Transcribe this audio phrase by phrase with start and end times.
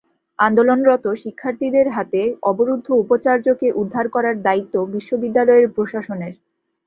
[0.39, 6.33] আন্দোলনরত শিক্ষার্থীদের হাতে অবরুদ্ধ উপাচার্যকে উদ্ধার করার দায়িত্ব বিশ্ববিদ্যালয় প্রশাসনের।